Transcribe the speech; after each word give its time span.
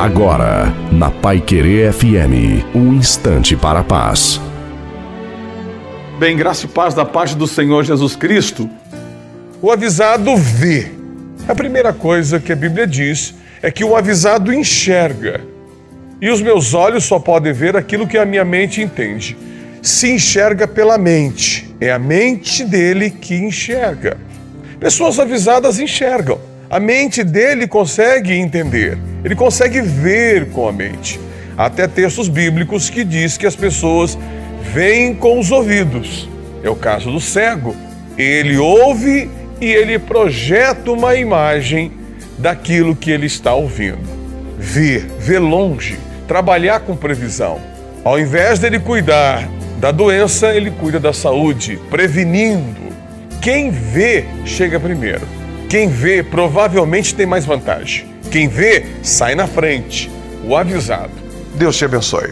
Agora, 0.00 0.74
na 0.90 1.10
Pai 1.10 1.42
Querer 1.42 1.92
FM, 1.92 2.64
um 2.74 2.94
instante 2.94 3.54
para 3.54 3.80
a 3.80 3.84
paz. 3.84 4.40
Bem, 6.18 6.34
graça 6.34 6.64
e 6.64 6.68
paz 6.70 6.94
da 6.94 7.04
parte 7.04 7.36
do 7.36 7.46
Senhor 7.46 7.84
Jesus 7.84 8.16
Cristo. 8.16 8.66
O 9.60 9.70
avisado 9.70 10.34
vê. 10.38 10.90
A 11.46 11.54
primeira 11.54 11.92
coisa 11.92 12.40
que 12.40 12.50
a 12.50 12.56
Bíblia 12.56 12.86
diz 12.86 13.34
é 13.60 13.70
que 13.70 13.84
o 13.84 13.94
avisado 13.94 14.50
enxerga. 14.50 15.42
E 16.18 16.30
os 16.30 16.40
meus 16.40 16.72
olhos 16.72 17.04
só 17.04 17.18
podem 17.18 17.52
ver 17.52 17.76
aquilo 17.76 18.08
que 18.08 18.16
a 18.16 18.24
minha 18.24 18.42
mente 18.42 18.80
entende. 18.80 19.36
Se 19.82 20.10
enxerga 20.10 20.66
pela 20.66 20.96
mente. 20.96 21.76
É 21.78 21.92
a 21.92 21.98
mente 21.98 22.64
dele 22.64 23.10
que 23.10 23.34
enxerga. 23.34 24.16
Pessoas 24.80 25.18
avisadas 25.18 25.78
enxergam. 25.78 26.49
A 26.70 26.78
mente 26.78 27.24
dele 27.24 27.66
consegue 27.66 28.32
entender. 28.32 28.96
Ele 29.24 29.34
consegue 29.34 29.80
ver 29.80 30.50
com 30.50 30.68
a 30.68 30.72
mente. 30.72 31.18
Há 31.58 31.66
até 31.66 31.88
textos 31.88 32.28
bíblicos 32.28 32.88
que 32.88 33.02
diz 33.02 33.36
que 33.36 33.44
as 33.44 33.56
pessoas 33.56 34.16
veem 34.72 35.12
com 35.12 35.40
os 35.40 35.50
ouvidos. 35.50 36.28
É 36.62 36.70
o 36.70 36.76
caso 36.76 37.10
do 37.10 37.18
cego. 37.18 37.74
Ele 38.16 38.56
ouve 38.56 39.28
e 39.60 39.66
ele 39.66 39.98
projeta 39.98 40.92
uma 40.92 41.16
imagem 41.16 41.90
daquilo 42.38 42.94
que 42.94 43.10
ele 43.10 43.26
está 43.26 43.52
ouvindo. 43.52 44.08
Ver, 44.56 45.06
ver 45.18 45.40
longe, 45.40 45.98
trabalhar 46.28 46.78
com 46.80 46.94
previsão. 46.94 47.60
Ao 48.04 48.16
invés 48.16 48.60
dele 48.60 48.78
cuidar 48.78 49.48
da 49.80 49.90
doença, 49.90 50.54
ele 50.54 50.70
cuida 50.70 51.00
da 51.00 51.12
saúde, 51.12 51.80
prevenindo. 51.90 52.90
Quem 53.42 53.72
vê 53.72 54.24
chega 54.44 54.78
primeiro. 54.78 55.26
Quem 55.70 55.88
vê 55.88 56.20
provavelmente 56.20 57.14
tem 57.14 57.24
mais 57.24 57.44
vantagem. 57.44 58.04
Quem 58.28 58.48
vê 58.48 58.84
sai 59.04 59.36
na 59.36 59.46
frente. 59.46 60.10
O 60.44 60.56
avisado. 60.56 61.12
Deus 61.54 61.76
te 61.76 61.84
abençoe. 61.84 62.28